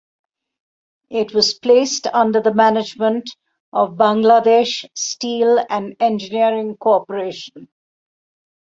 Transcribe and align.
It 1.11 1.31
was 1.35 1.53
placed 1.53 2.07
under 2.07 2.41
the 2.41 2.55
management 2.55 3.29
of 3.71 3.97
Bangladesh 3.97 4.89
Steel 4.95 5.63
and 5.69 5.95
Engineering 5.99 6.75
Corporation. 6.77 7.67